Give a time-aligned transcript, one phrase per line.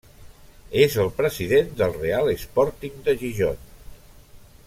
[0.85, 3.63] És el president del Real Sporting de Gijón.